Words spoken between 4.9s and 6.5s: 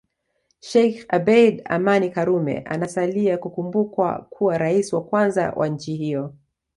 wa kwanza wa nchi hiyo